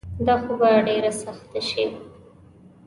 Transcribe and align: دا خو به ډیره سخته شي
دا 0.25 0.35
خو 0.43 0.53
به 0.59 0.69
ډیره 0.87 1.11
سخته 1.21 1.59
شي 1.69 1.85